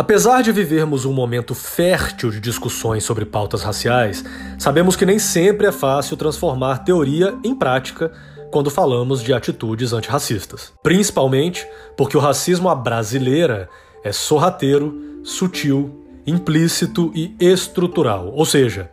[0.00, 4.24] Apesar de vivermos um momento fértil de discussões sobre pautas raciais,
[4.58, 8.10] sabemos que nem sempre é fácil transformar teoria em prática
[8.50, 10.72] quando falamos de atitudes antirracistas.
[10.82, 11.68] Principalmente
[11.98, 13.68] porque o racismo à brasileira
[14.02, 18.90] é sorrateiro, sutil, implícito e estrutural, ou seja,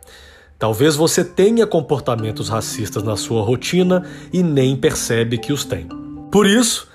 [0.58, 5.88] talvez você tenha comportamentos racistas na sua rotina e nem percebe que os tem.
[6.30, 6.86] Por isso,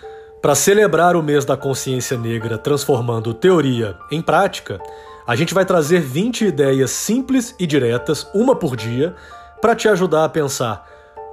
[0.44, 4.78] para celebrar o mês da consciência negra transformando teoria em prática,
[5.26, 9.16] a gente vai trazer 20 ideias simples e diretas, uma por dia,
[9.62, 10.86] para te ajudar a pensar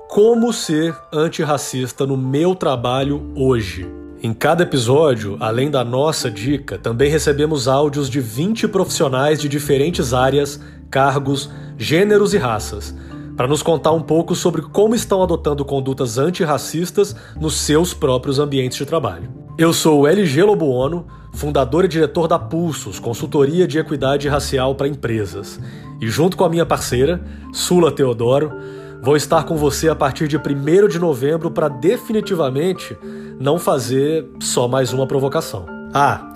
[0.09, 3.85] como ser antirracista no meu trabalho hoje.
[4.23, 10.15] Em cada episódio, além da nossa dica, também recebemos áudios de 20 profissionais de diferentes
[10.15, 12.95] áreas, cargos, gêneros e raças
[13.41, 18.77] para nos contar um pouco sobre como estão adotando condutas antirracistas nos seus próprios ambientes
[18.77, 19.30] de trabalho.
[19.57, 24.88] Eu sou o LG Lobuono, fundador e diretor da Pulsos, consultoria de equidade racial para
[24.88, 25.59] empresas.
[26.02, 27.18] E junto com a minha parceira,
[27.51, 28.52] Sula Teodoro,
[29.01, 32.95] vou estar com você a partir de 1 de novembro para definitivamente
[33.41, 35.65] não fazer só mais uma provocação.
[35.95, 36.30] Ah,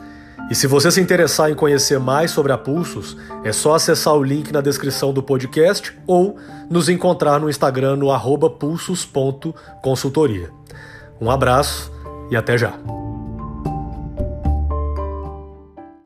[0.51, 4.23] e se você se interessar em conhecer mais sobre a Pulsos, é só acessar o
[4.23, 6.37] link na descrição do podcast ou
[6.69, 8.09] nos encontrar no Instagram no
[8.51, 10.51] pulsos.consultoria.
[11.21, 11.91] Um abraço
[12.31, 13.04] e até já!